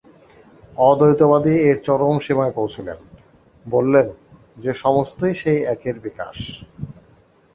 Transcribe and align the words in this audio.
অদ্বৈতবাদী 0.81 1.53
এর 1.67 1.77
চরম 1.83 2.15
সীমায় 2.19 2.53
পৌঁছুলেন, 2.55 2.99
বললেন 3.65 4.07
যে 4.57 4.71
সমস্তই 4.73 5.33
সেই 5.33 5.59
একের 5.65 5.95
বিকাশ। 5.99 6.37